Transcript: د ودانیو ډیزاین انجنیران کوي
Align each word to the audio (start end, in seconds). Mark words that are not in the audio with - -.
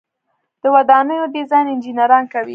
د 0.61 0.63
ودانیو 0.75 1.31
ډیزاین 1.35 1.65
انجنیران 1.71 2.23
کوي 2.33 2.49